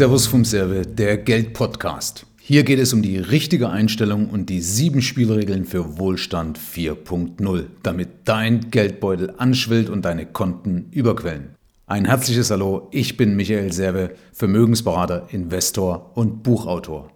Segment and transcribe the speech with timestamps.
[0.00, 2.24] Servus vom Serve, der Geld-Podcast.
[2.38, 8.08] Hier geht es um die richtige Einstellung und die sieben Spielregeln für Wohlstand 4.0, damit
[8.24, 11.54] dein Geldbeutel anschwillt und deine Konten überquellen.
[11.86, 17.10] Ein herzliches Hallo, ich bin Michael Serve, Vermögensberater, Investor und Buchautor.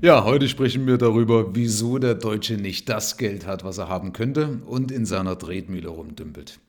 [0.00, 4.12] Ja, heute sprechen wir darüber, wieso der Deutsche nicht das Geld hat, was er haben
[4.12, 6.60] könnte und in seiner Tretmühle rumdümpelt.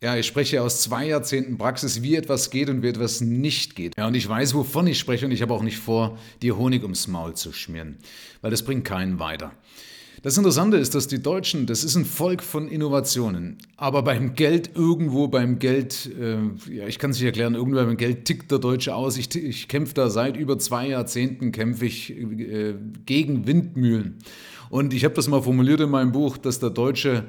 [0.00, 3.94] Ja, ich spreche aus zwei Jahrzehnten Praxis, wie etwas geht und wie etwas nicht geht.
[3.98, 6.82] Ja, und ich weiß, wovon ich spreche und ich habe auch nicht vor, dir Honig
[6.84, 7.98] ums Maul zu schmieren,
[8.40, 9.52] weil das bringt keinen weiter.
[10.24, 14.70] Das Interessante ist, dass die Deutschen, das ist ein Volk von Innovationen, aber beim Geld
[14.74, 16.38] irgendwo, beim Geld, äh,
[16.74, 19.18] ja, ich kann es nicht erklären, irgendwo beim Geld tickt der Deutsche aus.
[19.18, 22.74] Ich, ich kämpfe da seit über zwei Jahrzehnten, kämpfe ich äh,
[23.04, 24.16] gegen Windmühlen.
[24.70, 27.24] Und ich habe das mal formuliert in meinem Buch, dass der Deutsche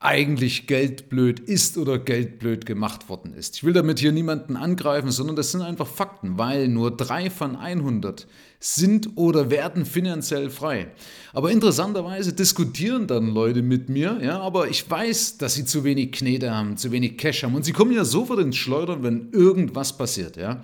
[0.00, 3.56] eigentlich geldblöd ist oder geldblöd gemacht worden ist.
[3.56, 7.56] Ich will damit hier niemanden angreifen, sondern das sind einfach Fakten, weil nur drei von
[7.56, 8.28] 100
[8.60, 10.92] sind oder werden finanziell frei.
[11.32, 16.12] Aber interessanterweise diskutieren dann Leute mit mir, ja, aber ich weiß, dass sie zu wenig
[16.12, 19.96] Knete haben, zu wenig Cash haben und sie kommen ja sofort ins Schleudern, wenn irgendwas
[19.96, 20.62] passiert, ja.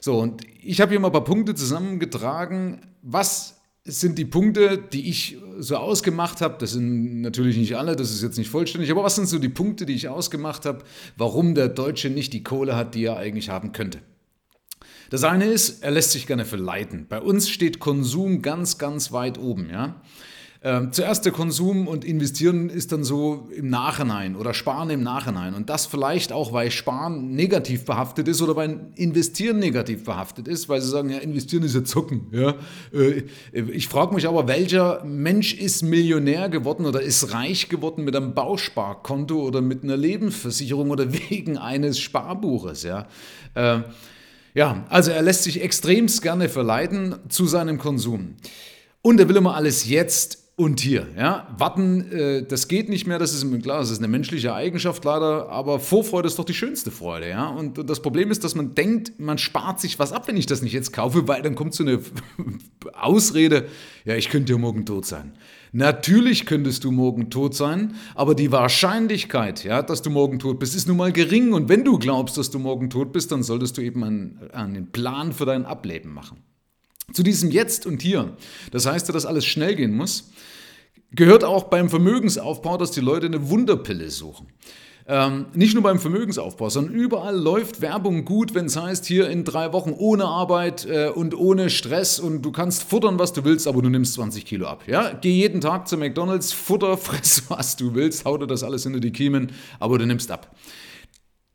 [0.00, 3.59] So, und ich habe hier mal ein paar Punkte zusammengetragen, was
[3.90, 6.56] sind die Punkte, die ich so ausgemacht habe.
[6.58, 9.48] Das sind natürlich nicht alle, das ist jetzt nicht vollständig, aber was sind so die
[9.48, 10.84] Punkte, die ich ausgemacht habe,
[11.16, 14.00] warum der Deutsche nicht die Kohle hat, die er eigentlich haben könnte?
[15.10, 17.06] Das eine ist, er lässt sich gerne verleiten.
[17.08, 20.00] Bei uns steht Konsum ganz, ganz weit oben, ja.
[20.62, 25.54] Ähm, zuerst der Konsum und investieren ist dann so im Nachhinein oder sparen im Nachhinein.
[25.54, 30.68] Und das vielleicht auch, weil Sparen negativ behaftet ist oder weil Investieren negativ behaftet ist,
[30.68, 32.26] weil sie sagen, ja, investieren ist ja zocken.
[32.32, 32.56] Ja?
[32.92, 33.22] Äh,
[33.52, 38.34] ich frage mich aber, welcher Mensch ist Millionär geworden oder ist reich geworden mit einem
[38.34, 42.82] Bausparkonto oder mit einer Lebensversicherung oder wegen eines Sparbuches?
[42.82, 43.06] Ja?
[43.54, 43.78] Äh,
[44.52, 48.34] ja, also er lässt sich extremst gerne verleiten zu seinem Konsum.
[49.00, 51.06] Und er will immer alles jetzt und hier.
[51.16, 51.48] Ja?
[51.56, 55.48] Warten, äh, das geht nicht mehr, das ist klar, das ist eine menschliche Eigenschaft leider,
[55.48, 57.30] aber Vorfreude ist doch die schönste Freude.
[57.30, 57.48] Ja?
[57.48, 60.60] Und das Problem ist, dass man denkt, man spart sich was ab, wenn ich das
[60.60, 62.00] nicht jetzt kaufe, weil dann kommt so eine
[62.92, 63.68] Ausrede,
[64.04, 65.32] ja, ich könnte ja morgen tot sein.
[65.72, 70.76] Natürlich könntest du morgen tot sein, aber die Wahrscheinlichkeit, ja, dass du morgen tot bist,
[70.76, 71.54] ist nun mal gering.
[71.54, 74.92] Und wenn du glaubst, dass du morgen tot bist, dann solltest du eben einen, einen
[74.92, 76.42] Plan für dein Ableben machen.
[77.12, 78.36] Zu diesem Jetzt und Hier,
[78.70, 80.30] das heißt ja, dass alles schnell gehen muss,
[81.12, 84.48] gehört auch beim Vermögensaufbau, dass die Leute eine Wunderpille suchen.
[85.12, 89.44] Ähm, nicht nur beim Vermögensaufbau, sondern überall läuft Werbung gut, wenn es heißt, hier in
[89.44, 93.66] drei Wochen ohne Arbeit äh, und ohne Stress und du kannst futtern, was du willst,
[93.66, 94.84] aber du nimmst 20 Kilo ab.
[94.86, 95.12] Ja?
[95.20, 99.00] Geh jeden Tag zu McDonalds, futter, fress, was du willst, hau dir das alles hinter
[99.00, 99.50] die Kiemen,
[99.80, 100.54] aber du nimmst ab.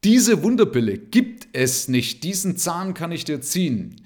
[0.03, 2.23] Diese Wunderpille gibt es nicht.
[2.23, 4.01] Diesen Zahn kann ich dir ziehen.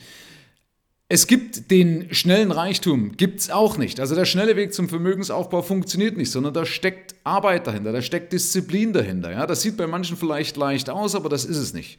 [1.11, 3.99] Es gibt den schnellen Reichtum, gibt es auch nicht.
[3.99, 8.31] Also der schnelle Weg zum Vermögensaufbau funktioniert nicht, sondern da steckt Arbeit dahinter, da steckt
[8.31, 9.31] Disziplin dahinter.
[9.31, 9.47] Ja?
[9.47, 11.97] Das sieht bei manchen vielleicht leicht aus, aber das ist es nicht.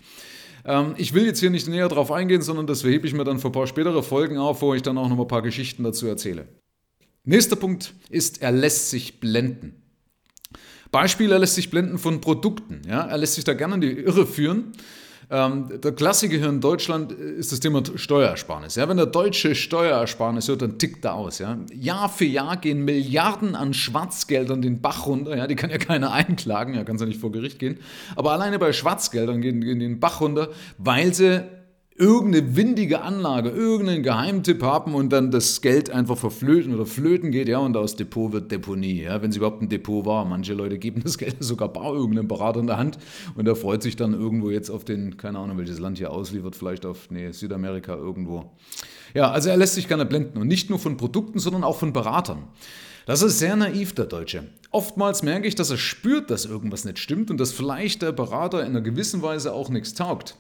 [0.65, 3.41] Ähm, ich will jetzt hier nicht näher drauf eingehen, sondern das hebe ich mir dann
[3.41, 6.07] für ein paar spätere Folgen auf, wo ich dann auch noch ein paar Geschichten dazu
[6.07, 6.47] erzähle.
[7.25, 9.83] Nächster Punkt ist, er lässt sich blenden.
[10.93, 12.83] Beispiel, er lässt sich blenden von Produkten.
[12.87, 13.07] Ja?
[13.07, 14.71] Er lässt sich da gerne in die Irre führen.
[15.33, 18.75] Ähm, der Klassiker hier in Deutschland ist das Thema Steuersparnis.
[18.75, 21.39] Ja, wenn der Deutsche Steuersparnis hört, dann tickt er aus.
[21.39, 21.57] Ja.
[21.73, 25.37] Jahr für Jahr gehen Milliarden an Schwarzgeldern den Bach runter.
[25.37, 27.79] Ja, die kann ja keiner einklagen, ja, kann ja nicht vor Gericht gehen.
[28.17, 30.49] Aber alleine bei Schwarzgeldern gehen, gehen den Bach runter,
[30.79, 31.45] weil sie
[31.97, 37.49] irgendeine windige Anlage, irgendeinen Geheimtipp haben und dann das Geld einfach verflöten oder flöten geht,
[37.49, 40.25] ja, und aus Depot wird Deponie, ja, wenn es überhaupt ein Depot war.
[40.25, 42.99] Manche Leute geben das Geld sogar bar irgendeinem Berater in der Hand
[43.35, 46.57] und der freut sich dann irgendwo jetzt auf den, keine Ahnung, welches Land hier ausliefert,
[46.57, 48.51] vielleicht auf, nee, Südamerika irgendwo.
[49.13, 51.93] Ja, also er lässt sich gerne blenden und nicht nur von Produkten, sondern auch von
[51.93, 52.45] Beratern.
[53.07, 54.45] Das ist sehr naiv, der Deutsche.
[54.71, 58.61] Oftmals merke ich, dass er spürt, dass irgendwas nicht stimmt und dass vielleicht der Berater
[58.61, 60.37] in einer gewissen Weise auch nichts taugt.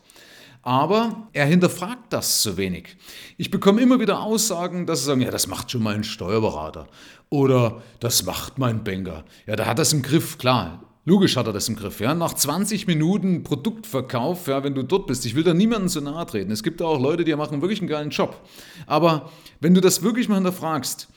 [0.62, 2.96] Aber er hinterfragt das zu wenig.
[3.38, 6.86] Ich bekomme immer wieder Aussagen, dass sie sagen, ja, das macht schon mein Steuerberater.
[7.30, 9.24] Oder das macht mein Banker.
[9.46, 10.82] Ja, der hat das im Griff, klar.
[11.06, 12.00] Logisch hat er das im Griff.
[12.00, 12.14] Ja?
[12.14, 16.26] Nach 20 Minuten Produktverkauf, ja, wenn du dort bist, ich will da niemandem zu nahe
[16.26, 16.50] treten.
[16.50, 18.38] Es gibt auch Leute, die machen wirklich einen geilen Job.
[18.86, 19.30] Aber
[19.60, 21.08] wenn du das wirklich mal hinterfragst,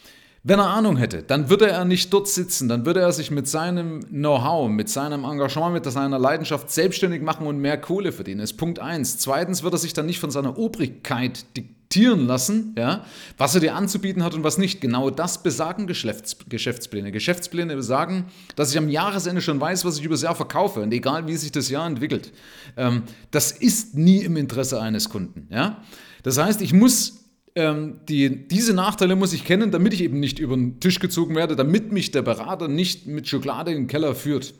[0.45, 3.47] wenn er Ahnung hätte, dann würde er nicht dort sitzen, dann würde er sich mit
[3.47, 8.41] seinem Know-how, mit seinem Engagement, mit seiner Leidenschaft selbstständig machen und mehr Kohle verdienen.
[8.41, 9.17] Das ist Punkt eins.
[9.19, 13.05] Zweitens würde er sich dann nicht von seiner Obrigkeit diktieren lassen, ja,
[13.37, 14.81] was er dir anzubieten hat und was nicht.
[14.81, 17.13] Genau das besagen Geschäfts Geschäftspläne.
[17.13, 18.25] Geschäftspläne besagen,
[18.57, 21.53] dass ich am Jahresende schon weiß, was ich übers Jahr verkaufe und egal wie sich
[21.53, 22.33] das Jahr entwickelt.
[22.75, 25.47] Ähm, das ist nie im Interesse eines Kunden.
[25.49, 25.81] Ja?
[26.23, 27.22] Das heißt, ich muss
[27.55, 31.35] ähm, die, diese Nachteile muss ich kennen, damit ich eben nicht über den Tisch gezogen
[31.35, 34.53] werde, damit mich der Berater nicht mit Schokolade in den Keller führt.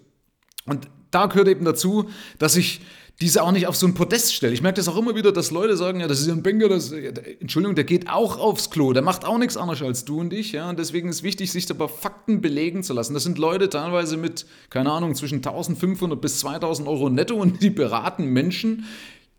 [0.66, 2.10] Und da gehört eben dazu,
[2.40, 2.82] dass ich
[3.22, 4.54] diese auch nicht auf so ein Podest stelle.
[4.54, 6.68] Ich merke das auch immer wieder, dass Leute sagen, ja, das ist ja ein Banker,
[6.68, 10.34] das, Entschuldigung, der geht auch aufs Klo, der macht auch nichts anderes als du und
[10.34, 13.14] ich, ja, und deswegen ist wichtig, sich da bei Fakten belegen zu lassen.
[13.14, 17.70] Das sind Leute teilweise mit, keine Ahnung, zwischen 1500 bis 2000 Euro netto und die
[17.70, 18.86] beraten Menschen,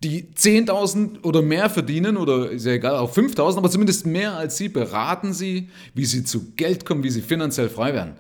[0.05, 4.57] die 10.000 oder mehr verdienen oder ist ja egal, auch 5.000, aber zumindest mehr als
[4.57, 8.15] sie, beraten sie, wie sie zu Geld kommen, wie sie finanziell frei werden.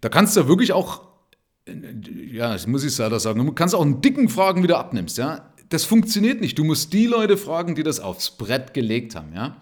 [0.00, 1.02] Da kannst du ja wirklich auch,
[1.66, 5.16] ja, das muss ich leider sagen, du kannst auch einen dicken fragen, wie du abnimmst,
[5.16, 5.48] ja.
[5.68, 6.58] Das funktioniert nicht.
[6.58, 9.56] Du musst die Leute fragen, die das aufs Brett gelegt haben, ja.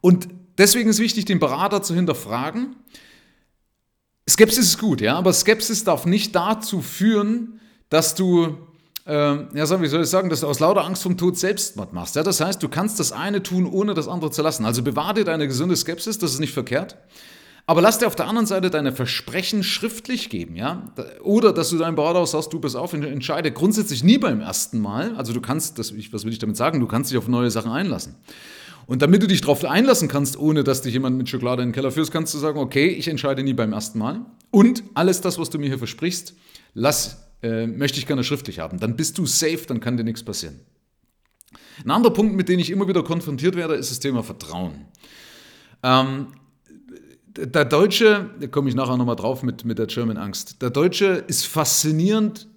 [0.00, 0.28] Und
[0.58, 2.76] deswegen ist wichtig, den Berater zu hinterfragen.
[4.28, 8.58] Skepsis ist gut, ja, aber Skepsis darf nicht dazu führen, dass du
[9.06, 12.16] ähm, ja, wie soll ich sagen, dass du aus lauter Angst vom Tod Selbstmord machst.
[12.16, 14.64] Ja, das heißt, du kannst das eine tun, ohne das andere zu lassen.
[14.64, 16.96] Also bewahre dir deine gesunde Skepsis, das ist nicht verkehrt.
[17.66, 20.92] Aber lass dir auf der anderen Seite deine Versprechen schriftlich geben, ja?
[21.22, 25.16] Oder dass du deinem Berater sagst, du bist auf, entscheide grundsätzlich nie beim ersten Mal.
[25.16, 27.72] Also du kannst, das, was will ich damit sagen, du kannst dich auf neue Sachen
[27.72, 28.16] einlassen.
[28.86, 31.74] Und damit du dich darauf einlassen kannst, ohne dass dich jemand mit Schokolade in den
[31.74, 34.20] Keller führst, kannst du sagen, okay, ich entscheide nie beim ersten Mal.
[34.50, 36.34] Und alles das, was du mir hier versprichst,
[36.74, 38.80] lass äh, möchte ich gerne schriftlich haben.
[38.80, 40.60] Dann bist du safe, dann kann dir nichts passieren.
[41.84, 44.86] Ein anderer Punkt, mit dem ich immer wieder konfrontiert werde, ist das Thema Vertrauen.
[45.82, 46.28] Ähm,
[47.36, 51.24] der Deutsche, da komme ich nachher nochmal drauf mit, mit der German Angst, der Deutsche
[51.26, 52.48] ist faszinierend,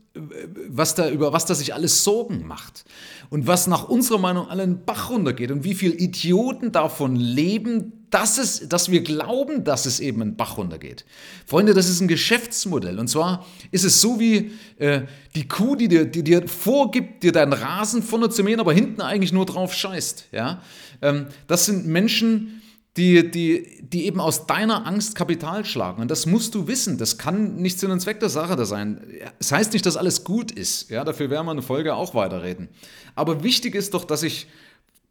[0.70, 2.86] was da, über was da sich alles Sorgen macht
[3.30, 8.38] und was nach unserer Meinung allen Bach runtergeht und wie viele Idioten davon leben, dass,
[8.38, 11.06] es, dass wir glauben, dass es eben einen Bach runtergeht.
[11.46, 13.00] Freunde, das ist ein Geschäftsmodell.
[13.00, 15.02] Und zwar ist es so wie äh,
[15.36, 19.02] die Kuh, die dir, die dir vorgibt, dir deinen Rasen vorne zu mähen, aber hinten
[19.02, 20.28] eigentlich nur drauf scheißt.
[20.32, 20.62] Ja?
[21.02, 22.62] Ähm, das sind Menschen,
[22.96, 26.02] die, die, die eben aus deiner Angst Kapital schlagen.
[26.02, 26.98] Und das musst du wissen.
[26.98, 29.02] Das kann nicht Sinn und Zweck der Sache da sein.
[29.40, 30.90] Es das heißt nicht, dass alles gut ist.
[30.90, 32.70] Ja, dafür werden wir eine Folge auch weiterreden.
[33.16, 34.48] Aber wichtig ist doch, dass ich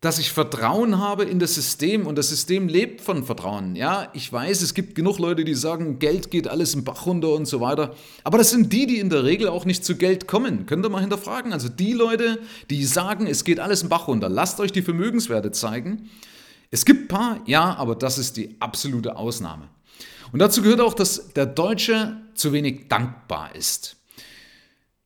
[0.00, 3.76] dass ich Vertrauen habe in das System und das System lebt von Vertrauen.
[3.76, 7.30] Ja, ich weiß, es gibt genug Leute, die sagen, Geld geht alles im Bach runter
[7.30, 7.94] und so weiter.
[8.22, 10.66] Aber das sind die, die in der Regel auch nicht zu Geld kommen.
[10.66, 11.52] Könnt ihr mal hinterfragen.
[11.52, 14.28] Also die Leute, die sagen, es geht alles im Bach runter.
[14.28, 16.10] Lasst euch die Vermögenswerte zeigen.
[16.70, 19.68] Es gibt ein paar, ja, aber das ist die absolute Ausnahme.
[20.30, 23.95] Und dazu gehört auch, dass der Deutsche zu wenig dankbar ist.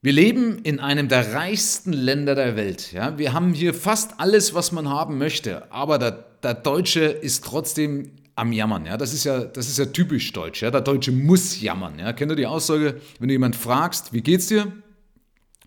[0.03, 2.93] Wir leben in einem der reichsten Länder der Welt.
[2.93, 3.19] Ja?
[3.19, 8.13] Wir haben hier fast alles, was man haben möchte, aber der, der Deutsche ist trotzdem
[8.35, 8.87] am Jammern.
[8.87, 8.97] Ja?
[8.97, 10.63] Das, ist ja, das ist ja typisch deutsch.
[10.63, 10.71] Ja?
[10.71, 11.99] Der Deutsche muss jammern.
[11.99, 12.15] Ja?
[12.15, 14.73] Kennt ihr die Aussage, wenn du jemand fragst, wie geht's dir?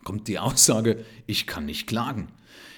[0.03, 2.29] Kommt die Aussage, ich kann nicht klagen.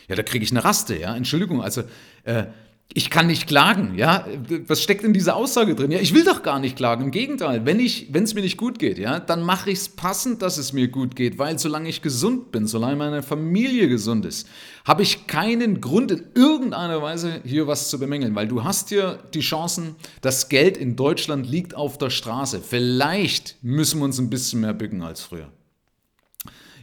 [0.09, 0.99] Ja, da kriege ich eine Raste.
[0.99, 1.15] Ja?
[1.15, 1.83] Entschuldigung, also
[2.25, 2.47] äh,
[2.93, 4.25] ich kann nicht klagen, ja.
[4.67, 5.91] Was steckt in dieser Aussage drin?
[5.91, 7.05] Ja, ich will doch gar nicht klagen.
[7.05, 10.57] Im Gegenteil, wenn es mir nicht gut geht, ja, dann mache ich es passend, dass
[10.57, 14.47] es mir gut geht, weil solange ich gesund bin, solange meine Familie gesund ist,
[14.85, 19.19] habe ich keinen Grund in irgendeiner Weise hier was zu bemängeln, weil du hast hier
[19.33, 22.61] die Chancen, das Geld in Deutschland liegt auf der Straße.
[22.61, 25.49] Vielleicht müssen wir uns ein bisschen mehr bücken als früher.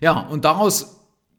[0.03, 0.97] Ja, und daraus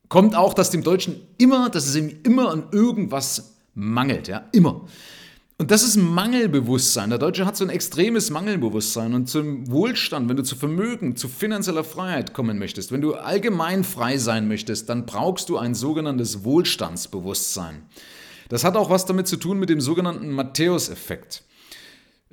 [0.10, 4.86] kommt auch, dass dem Deutschen immer, dass es ihm immer an irgendwas mangelt, ja, immer.
[5.58, 7.10] Und das ist Mangelbewusstsein.
[7.10, 9.14] Der Deutsche hat so ein extremes Mangelbewusstsein.
[9.14, 13.84] Und zum Wohlstand, wenn du zu Vermögen, zu finanzieller Freiheit kommen möchtest, wenn du allgemein
[13.84, 17.84] frei sein möchtest, dann brauchst du ein sogenanntes Wohlstandsbewusstsein.
[18.50, 21.44] Das hat auch was damit zu tun mit dem sogenannten Matthäus-Effekt.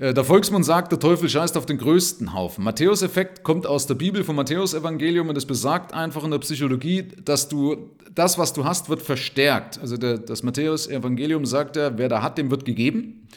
[0.01, 2.65] Äh, der Volksmund sagt, der Teufel scheißt auf den größten Haufen.
[2.65, 7.49] Matthäus-Effekt kommt aus der Bibel vom Matthäus-Evangelium und es besagt einfach in der Psychologie, dass
[7.49, 9.79] du das, was du hast, wird verstärkt.
[9.79, 13.29] Also der, das Matthäus-Evangelium sagt ja, wer da hat, dem wird gegeben.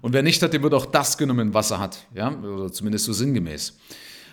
[0.00, 2.06] Und wer nicht hat, dem wird auch das genommen, was er hat.
[2.14, 2.32] Ja?
[2.32, 3.76] Oder zumindest so sinngemäß.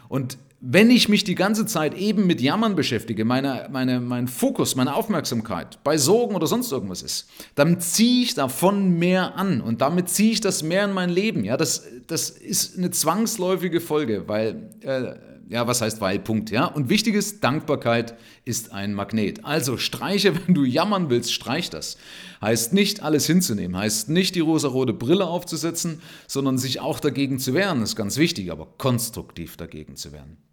[0.07, 4.75] Und wenn ich mich die ganze Zeit eben mit Jammern beschäftige, meine, meine, mein Fokus,
[4.75, 9.79] meine Aufmerksamkeit bei Sorgen oder sonst irgendwas ist, dann ziehe ich davon mehr an und
[9.79, 11.45] damit ziehe ich das mehr in mein Leben.
[11.45, 15.15] Ja, das, das ist eine zwangsläufige Folge, weil, äh,
[15.47, 16.51] ja, was heißt weil, Punkt.
[16.51, 19.45] Ja, und wichtig ist, Dankbarkeit ist ein Magnet.
[19.45, 21.95] Also streiche, wenn du jammern willst, streich das.
[22.41, 27.53] Heißt nicht, alles hinzunehmen, heißt nicht, die rosarote Brille aufzusetzen, sondern sich auch dagegen zu
[27.53, 30.48] wehren, ist ganz wichtig, aber konstruktiv dagegen zu wehren.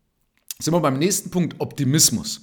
[0.59, 2.43] Sind wir beim nächsten Punkt, Optimismus.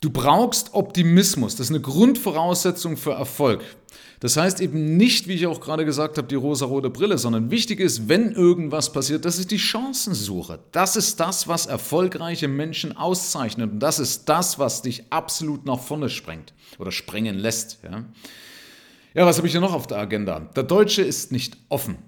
[0.00, 1.56] Du brauchst Optimismus.
[1.56, 3.64] Das ist eine Grundvoraussetzung für Erfolg.
[4.20, 7.80] Das heißt eben nicht, wie ich auch gerade gesagt habe, die rosa-rote Brille, sondern wichtig
[7.80, 10.60] ist, wenn irgendwas passiert, das ist die Chancensuche.
[10.72, 13.72] Das ist das, was erfolgreiche Menschen auszeichnet.
[13.72, 17.78] Und das ist das, was dich absolut nach vorne sprengt oder sprengen lässt.
[17.84, 18.04] Ja,
[19.14, 20.40] ja was habe ich hier noch auf der Agenda?
[20.54, 21.98] Der Deutsche ist nicht offen.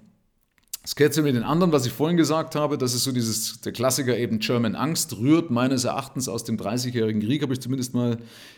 [0.83, 4.17] Sich mit den anderen, was ich vorhin gesagt habe, das ist so dieses, der Klassiker
[4.17, 8.17] eben German Angst, rührt meines Erachtens aus dem 30-jährigen Krieg, habe ich zumindest mal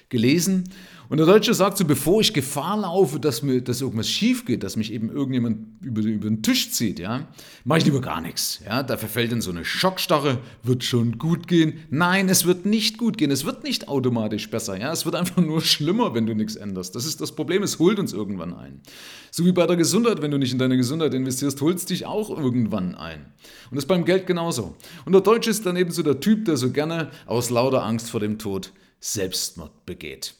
[0.09, 0.65] gelesen.
[1.09, 4.63] Und der Deutsche sagt so, bevor ich Gefahr laufe, dass mir dass irgendwas schief geht,
[4.63, 7.27] dass mich eben irgendjemand über, über den Tisch zieht, ja,
[7.65, 8.61] mache ich lieber gar nichts.
[8.65, 11.79] Ja, da verfällt in so eine Schockstarre, wird schon gut gehen.
[11.91, 14.75] Nein, es wird nicht gut gehen, es wird nicht automatisch besser.
[14.79, 16.95] Ja, es wird einfach nur schlimmer, wenn du nichts änderst.
[16.95, 18.81] Das ist das Problem, es holt uns irgendwann ein.
[19.29, 22.29] So wie bei der Gesundheit, wenn du nicht in deine Gesundheit investierst, holst dich auch
[22.29, 23.19] irgendwann ein.
[23.69, 24.75] Und das ist beim Geld genauso.
[25.05, 28.09] Und der Deutsche ist dann eben so der Typ, der so gerne aus lauter Angst
[28.09, 28.71] vor dem Tod
[29.03, 30.35] Selbstmord begeht.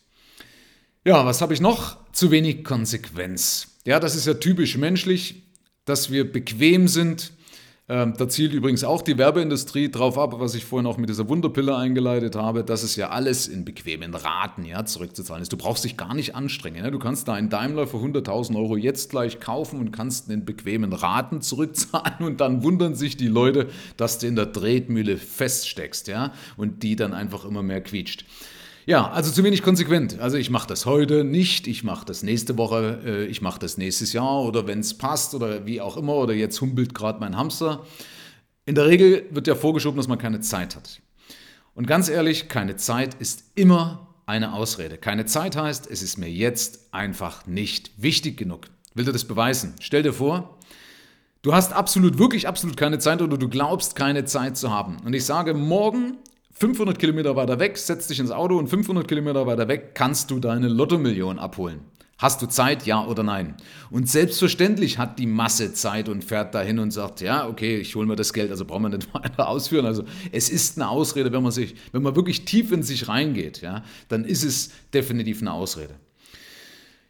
[1.04, 1.98] Ja, was habe ich noch?
[2.14, 3.80] Zu wenig Konsequenz.
[3.86, 5.44] Ja, das ist ja typisch menschlich,
[5.84, 7.34] dass wir bequem sind.
[7.94, 11.30] Ähm, da zielt übrigens auch die Werbeindustrie drauf ab, was ich vorhin auch mit dieser
[11.30, 15.54] Wunderpille eingeleitet habe, dass es ja alles in bequemen Raten ja, zurückzuzahlen ist.
[15.54, 16.84] Du brauchst dich gar nicht anstrengen.
[16.84, 16.90] Ja?
[16.90, 20.92] Du kannst da einen Daimler für 100.000 Euro jetzt gleich kaufen und kannst in bequemen
[20.92, 26.34] Raten zurückzahlen und dann wundern sich die Leute, dass du in der Tretmühle feststeckst ja?
[26.58, 28.26] und die dann einfach immer mehr quietscht.
[28.86, 30.20] Ja, also zu wenig konsequent.
[30.20, 33.78] Also ich mache das heute nicht, ich mache das nächste Woche, äh, ich mache das
[33.78, 37.38] nächstes Jahr oder wenn es passt oder wie auch immer oder jetzt humpelt gerade mein
[37.38, 37.86] Hamster.
[38.66, 41.02] In der Regel wird ja vorgeschoben, dass man keine Zeit hat.
[41.76, 44.98] Und ganz ehrlich, keine Zeit ist immer eine Ausrede.
[44.98, 48.68] Keine Zeit heißt, es ist mir jetzt einfach nicht wichtig genug.
[48.94, 49.76] Will dir das beweisen?
[49.80, 50.58] Stell dir vor,
[51.42, 54.98] du hast absolut, wirklich absolut keine Zeit oder du glaubst keine Zeit zu haben.
[55.06, 56.18] Und ich sage, morgen
[56.54, 60.40] 500 Kilometer weiter weg, setz dich ins Auto und 500 Kilometer weiter weg kannst du
[60.40, 61.82] deine Lottomillion abholen.
[62.20, 63.56] Hast du Zeit, ja oder nein?
[63.90, 68.06] Und selbstverständlich hat die Masse Zeit und fährt dahin und sagt, ja, okay, ich hole
[68.06, 69.86] mir das Geld, also brauchen wir nicht weiter ausführen.
[69.86, 73.62] Also es ist eine Ausrede, wenn man sich, wenn man wirklich tief in sich reingeht,
[73.62, 75.96] ja, dann ist es definitiv eine Ausrede.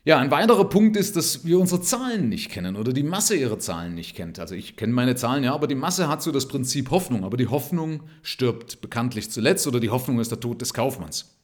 [0.05, 3.57] Ja, ein weiterer Punkt ist, dass wir unsere Zahlen nicht kennen oder die Masse ihrer
[3.57, 4.37] Zahlen nicht kennt.
[4.37, 7.23] Also ich kenne meine Zahlen, ja, aber die Masse hat so das Prinzip Hoffnung.
[7.23, 11.37] Aber die Hoffnung stirbt bekanntlich zuletzt oder die Hoffnung ist der Tod des Kaufmanns.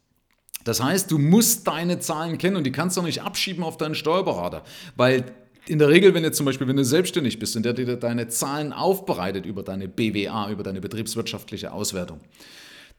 [0.66, 3.96] Das heißt, du musst deine Zahlen kennen und die kannst du nicht abschieben auf deinen
[3.96, 4.64] Steuerberater,
[4.98, 5.24] weil
[5.68, 8.28] in der Regel, wenn du zum Beispiel, wenn du selbstständig bist und der dir deine
[8.28, 12.20] Zahlen aufbereitet über deine BWA, über deine betriebswirtschaftliche Auswertung,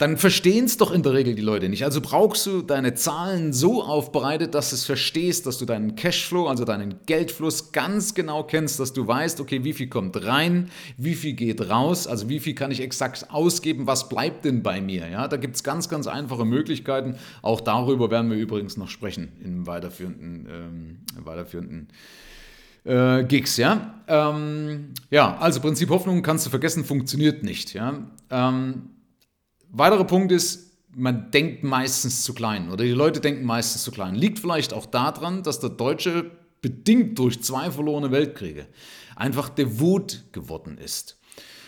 [0.00, 1.85] dann verstehen es doch in der Regel die Leute nicht.
[1.85, 6.47] Also brauchst du deine Zahlen so aufbereitet, dass du es verstehst, dass du deinen Cashflow,
[6.47, 11.14] also deinen Geldfluss ganz genau kennst, dass du weißt, okay, wie viel kommt rein, wie
[11.14, 15.07] viel geht raus, also wie viel kann ich exakt ausgeben, was bleibt denn bei mir.
[15.07, 17.16] Ja, da gibt es ganz, ganz einfache Möglichkeiten.
[17.42, 21.88] Auch darüber werden wir übrigens noch sprechen in weiterführenden, ähm, weiterführenden
[22.85, 24.00] äh, Gigs, ja.
[24.09, 28.07] Ähm, ja, also Prinzip Hoffnung kannst du vergessen, funktioniert nicht, ja.
[28.30, 28.85] Ähm,
[29.73, 34.15] Weiterer Punkt ist, man denkt meistens zu klein oder die Leute denken meistens zu klein.
[34.15, 38.67] Liegt vielleicht auch daran, dass der Deutsche bedingt durch zwei verlorene Weltkriege
[39.17, 41.19] einfach devot geworden ist.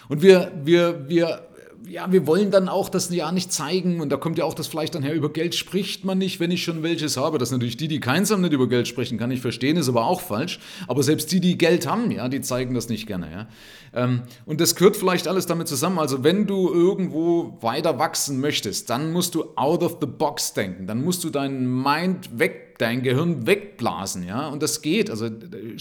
[0.08, 1.48] Und wir, wir, wir
[1.88, 4.66] ja, wir wollen dann auch das ja nicht zeigen und da kommt ja auch das
[4.66, 7.38] vielleicht dann her, über Geld spricht man nicht, wenn ich schon welches habe.
[7.38, 10.06] Das natürlich die, die keins haben, nicht über Geld sprechen, kann ich verstehen, ist aber
[10.06, 10.60] auch falsch.
[10.86, 13.48] Aber selbst die, die Geld haben, ja, die zeigen das nicht gerne, ja.
[13.94, 15.98] Ähm, und das gehört vielleicht alles damit zusammen.
[15.98, 20.86] Also wenn du irgendwo weiter wachsen möchtest, dann musst du out of the box denken,
[20.86, 24.48] dann musst du deinen Mind weg, dein Gehirn wegblasen, ja.
[24.48, 25.08] Und das geht.
[25.08, 25.30] Also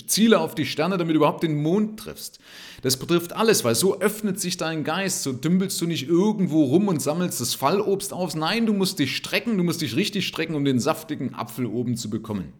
[0.08, 2.40] Ziele auf die Sterne, damit du überhaupt den Mond triffst.
[2.82, 6.88] Das betrifft alles, weil so öffnet sich dein Geist, so dümpelst du nicht irgendwo rum
[6.88, 8.36] und sammelst das Fallobst auf.
[8.36, 11.98] Nein, du musst dich strecken, du musst dich richtig strecken, um den saftigen Apfel oben
[11.98, 12.54] zu bekommen.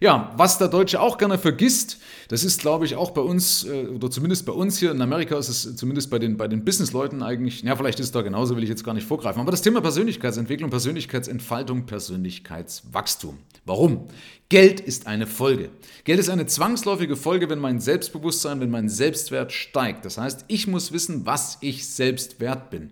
[0.00, 3.86] Ja, was der Deutsche auch gerne vergisst, das ist, glaube ich, auch bei uns, äh,
[3.86, 7.22] oder zumindest bei uns hier in Amerika ist es zumindest bei den, bei den Businessleuten
[7.22, 9.62] eigentlich, ja, vielleicht ist es da genauso, will ich jetzt gar nicht vorgreifen, aber das
[9.62, 13.38] Thema Persönlichkeitsentwicklung, Persönlichkeitsentfaltung, Persönlichkeitswachstum.
[13.64, 14.08] Warum?
[14.48, 15.70] Geld ist eine Folge.
[16.04, 20.04] Geld ist eine zwangsläufige Folge, wenn mein Selbstbewusstsein, wenn mein Selbstwert steigt.
[20.04, 22.90] Das heißt, ich muss wissen, was ich selbst wert bin.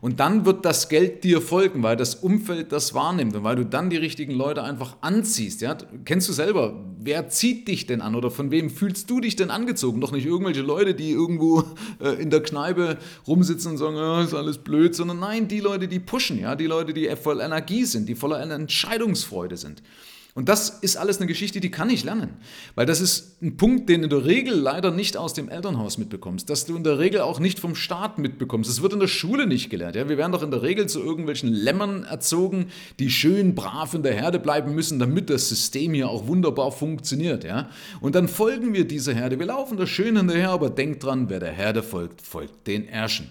[0.00, 3.64] Und dann wird das Geld dir folgen, weil das Umfeld das wahrnimmt und weil du
[3.64, 5.62] dann die richtigen Leute einfach anziehst.
[5.62, 5.76] Ja?
[6.04, 9.50] Kennst du selber, wer zieht dich denn an oder von wem fühlst du dich denn
[9.50, 10.00] angezogen?
[10.00, 11.64] Doch nicht irgendwelche Leute, die irgendwo
[12.00, 15.88] äh, in der Kneipe rumsitzen und sagen, oh, ist alles blöd, sondern nein, die Leute,
[15.88, 16.54] die pushen, ja?
[16.56, 19.82] die Leute, die voll Energie sind, die voller Entscheidungsfreude sind.
[20.36, 22.36] Und das ist alles eine Geschichte, die kann ich lernen.
[22.74, 25.96] Weil das ist ein Punkt, den du in der Regel leider nicht aus dem Elternhaus
[25.96, 28.68] mitbekommst, dass du in der Regel auch nicht vom Staat mitbekommst.
[28.68, 29.96] Es wird in der Schule nicht gelernt.
[29.96, 30.10] Ja?
[30.10, 32.66] Wir werden doch in der Regel zu irgendwelchen Lämmern erzogen,
[32.98, 37.42] die schön brav in der Herde bleiben müssen, damit das System hier auch wunderbar funktioniert.
[37.42, 37.70] Ja?
[38.02, 39.38] Und dann folgen wir dieser Herde.
[39.38, 43.30] Wir laufen da schön hinterher, aber denk dran, wer der Herde folgt, folgt den Ärschen.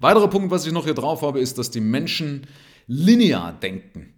[0.00, 2.48] Weiterer Punkt, was ich noch hier drauf habe, ist, dass die Menschen
[2.88, 4.14] linear denken.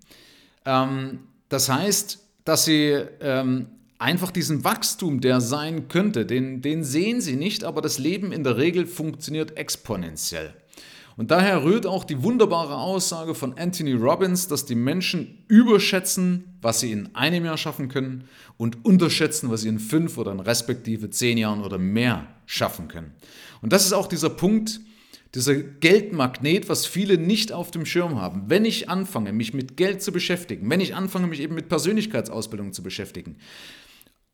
[0.64, 3.66] Ähm, das heißt, dass sie ähm,
[3.98, 8.44] einfach diesen Wachstum, der sein könnte, den, den sehen sie nicht, aber das Leben in
[8.44, 10.54] der Regel funktioniert exponentiell.
[11.16, 16.78] Und daher rührt auch die wunderbare Aussage von Anthony Robbins, dass die Menschen überschätzen, was
[16.78, 21.10] sie in einem Jahr schaffen können und unterschätzen, was sie in fünf oder in respektive
[21.10, 23.14] zehn Jahren oder mehr schaffen können.
[23.62, 24.80] Und das ist auch dieser Punkt,
[25.34, 28.44] dieser Geldmagnet, was viele nicht auf dem Schirm haben.
[28.46, 32.72] Wenn ich anfange, mich mit Geld zu beschäftigen, wenn ich anfange, mich eben mit Persönlichkeitsausbildung
[32.72, 33.36] zu beschäftigen,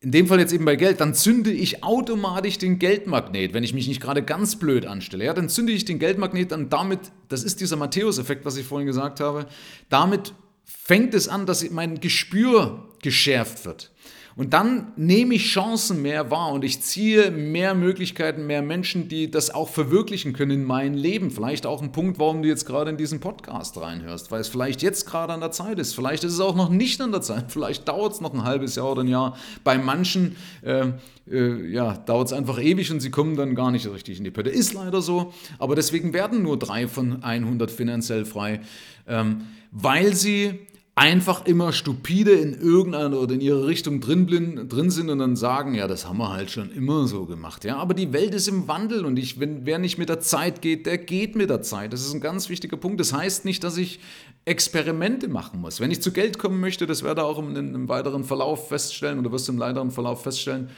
[0.05, 3.73] in dem Fall jetzt eben bei Geld, dann zünde ich automatisch den Geldmagnet, wenn ich
[3.73, 5.25] mich nicht gerade ganz blöd anstelle.
[5.25, 8.87] Ja, dann zünde ich den Geldmagnet dann damit, das ist dieser Matthäus-Effekt, was ich vorhin
[8.87, 9.47] gesagt habe,
[9.89, 13.91] damit fängt es an, dass mein Gespür geschärft wird.
[14.37, 19.31] Und dann nehme ich Chancen mehr wahr und ich ziehe mehr Möglichkeiten, mehr Menschen, die
[19.31, 21.31] das auch verwirklichen können in mein Leben.
[21.31, 24.83] Vielleicht auch ein Punkt, warum du jetzt gerade in diesen Podcast reinhörst, weil es vielleicht
[24.83, 25.95] jetzt gerade an der Zeit ist.
[25.95, 27.53] Vielleicht ist es auch noch nicht an der Zeit.
[27.53, 29.37] Vielleicht dauert es noch ein halbes Jahr oder ein Jahr.
[29.63, 30.89] Bei manchen äh,
[31.31, 34.33] äh, ja, dauert es einfach ewig und sie kommen dann gar nicht richtig in die
[34.33, 34.51] Pötte.
[34.51, 38.61] Ist leider so, aber deswegen werden nur drei von 100 finanziell frei,
[39.07, 45.11] ähm, weil sie einfach immer stupide in irgendeiner oder in ihrer Richtung drin, drin sind
[45.11, 47.65] und dann sagen, ja, das haben wir halt schon immer so gemacht.
[47.65, 50.63] Ja, aber die Welt ist im Wandel und ich, wenn, wer nicht mit der Zeit
[50.63, 51.93] geht, der geht mit der Zeit.
[51.93, 53.01] Das ist ein ganz wichtiger Punkt.
[53.01, 53.99] Das heißt nicht, dass ich
[54.45, 55.81] Experimente machen muss.
[55.81, 59.19] Wenn ich zu Geld kommen möchte, das werde ich auch im, im weiteren Verlauf feststellen
[59.19, 60.69] oder wirst du im weiteren Verlauf feststellen,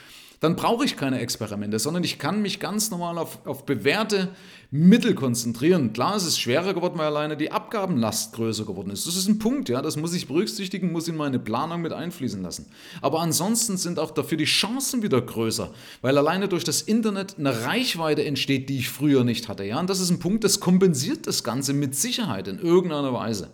[0.40, 4.28] dann brauche ich keine Experimente, sondern ich kann mich ganz normal auf, auf bewährte
[4.71, 5.93] Mittel konzentrieren.
[5.93, 9.07] Klar, es ist schwerer geworden, weil alleine die Abgabenlast größer geworden ist.
[9.07, 12.43] Das ist ein Punkt, ja, das muss ich berücksichtigen, muss in meine Planung mit einfließen
[12.43, 12.66] lassen.
[13.00, 17.62] Aber ansonsten sind auch dafür die Chancen wieder größer, weil alleine durch das Internet eine
[17.62, 19.64] Reichweite entsteht, die ich früher nicht hatte.
[19.64, 23.51] Ja, und das ist ein Punkt, das kompensiert das Ganze mit Sicherheit in irgendeiner Weise.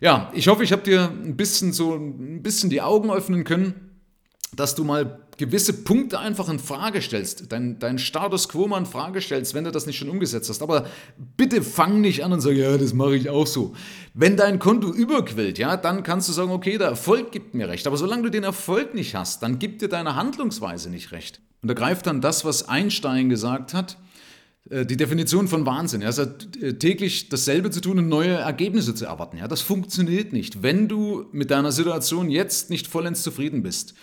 [0.00, 3.86] Ja, ich hoffe, ich habe dir ein bisschen so ein bisschen die Augen öffnen können
[4.56, 8.86] dass du mal gewisse Punkte einfach in Frage stellst, dein, dein Status quo mal in
[8.86, 10.62] Frage stellst, wenn du das nicht schon umgesetzt hast.
[10.62, 10.86] Aber
[11.36, 13.74] bitte fang nicht an und sag, ja, das mache ich auch so.
[14.14, 17.86] Wenn dein Konto überquillt, ja, dann kannst du sagen, okay, der Erfolg gibt mir recht.
[17.86, 21.40] Aber solange du den Erfolg nicht hast, dann gibt dir deine Handlungsweise nicht recht.
[21.62, 23.98] Und da greift dann das, was Einstein gesagt hat,
[24.70, 26.00] äh, die Definition von Wahnsinn.
[26.00, 29.36] Ja, hat äh, täglich dasselbe zu tun und neue Ergebnisse zu erwarten.
[29.36, 33.94] Ja, das funktioniert nicht, wenn du mit deiner Situation jetzt nicht vollends zufrieden bist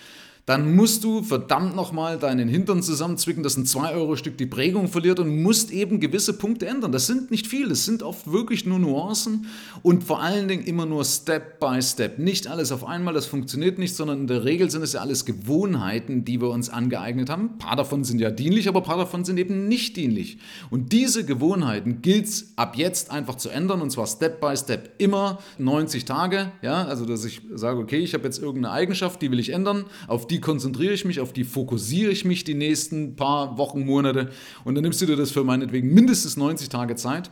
[0.45, 5.41] dann musst du verdammt nochmal deinen Hintern zusammenzwicken, dass ein 2-Euro-Stück die Prägung verliert und
[5.41, 6.91] musst eben gewisse Punkte ändern.
[6.91, 9.45] Das sind nicht viel, das sind oft wirklich nur Nuancen
[9.83, 12.19] und vor allen Dingen immer nur Step by Step.
[12.19, 15.23] Nicht alles auf einmal, das funktioniert nicht, sondern in der Regel sind es ja alles
[15.23, 17.51] Gewohnheiten, die wir uns angeeignet haben.
[17.53, 20.39] Ein paar davon sind ja dienlich, aber ein paar davon sind eben nicht dienlich.
[20.69, 24.95] Und diese Gewohnheiten gilt es ab jetzt einfach zu ändern und zwar Step by Step.
[24.97, 29.31] Immer 90 Tage, ja, also dass ich sage, okay, ich habe jetzt irgendeine Eigenschaft, die
[29.31, 32.55] will ich ändern, auf die die konzentriere ich mich, auf die fokussiere ich mich die
[32.55, 34.31] nächsten paar Wochen, Monate
[34.65, 37.29] und dann nimmst du dir das für meinetwegen mindestens 90 Tage Zeit.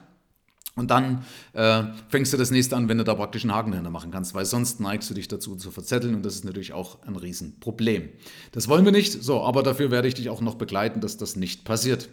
[0.75, 3.91] Und dann äh, fängst du das nächste an, wenn du da praktisch einen Haken dahinter
[3.91, 7.03] machen kannst, weil sonst neigst du dich dazu zu verzetteln und das ist natürlich auch
[7.03, 8.09] ein Riesenproblem.
[8.53, 11.35] Das wollen wir nicht, so, aber dafür werde ich dich auch noch begleiten, dass das
[11.35, 12.09] nicht passiert.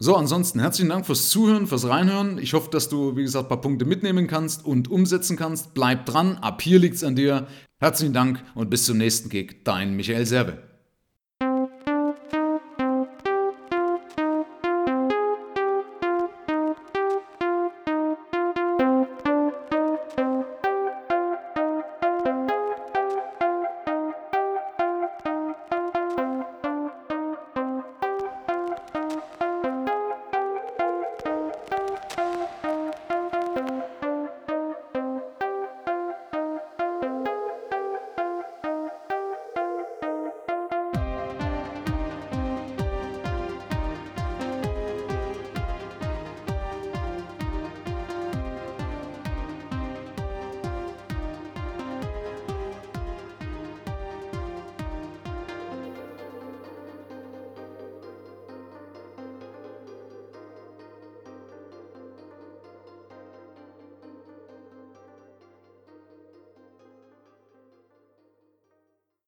[0.00, 2.38] So, ansonsten herzlichen Dank fürs Zuhören, fürs Reinhören.
[2.38, 5.74] Ich hoffe, dass du, wie gesagt, ein paar Punkte mitnehmen kannst und umsetzen kannst.
[5.74, 7.46] Bleib dran, ab hier liegt es an dir.
[7.78, 9.62] Herzlichen Dank und bis zum nächsten Gig.
[9.64, 10.69] Dein Michael Serve.